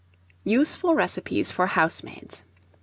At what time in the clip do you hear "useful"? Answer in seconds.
0.47-0.95